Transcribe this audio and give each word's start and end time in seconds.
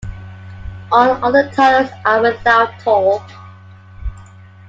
All 0.91 1.23
other 1.23 1.51
tunnels 1.51 1.91
are 2.05 2.23
without 2.23 2.79
toll. 2.79 3.21